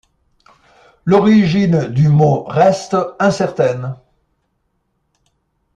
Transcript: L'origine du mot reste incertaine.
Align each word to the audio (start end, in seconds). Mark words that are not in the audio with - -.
L'origine 1.05 1.85
du 1.85 2.07
mot 2.09 2.43
reste 2.45 2.97
incertaine. 3.19 3.95